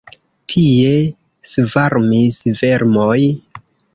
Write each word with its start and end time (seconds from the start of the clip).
Tie 0.53 0.93
svarmis 1.51 2.41
vermoj. 2.63 3.21